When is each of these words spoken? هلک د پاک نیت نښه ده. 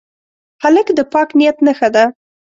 هلک 0.63 0.87
د 0.97 0.99
پاک 1.13 1.29
نیت 1.37 1.57
نښه 1.65 1.89
ده. 1.95 2.03